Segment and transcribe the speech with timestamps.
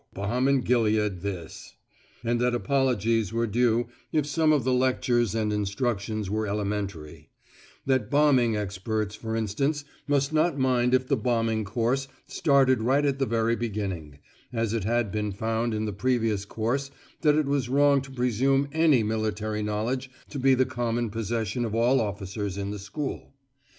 [0.15, 1.75] balm in Gilead this!)
[2.23, 7.29] and that apologies were due if some of the lectures and instructions were elementary;
[7.85, 13.19] that bombing experts, for instance, must not mind if the bombing course started right at
[13.19, 14.17] the very beginning,
[14.51, 16.89] as it had been found in the previous course
[17.21, 21.75] that it was wrong to presume any military knowledge to be the common possession of
[21.75, 23.35] all officers in the school.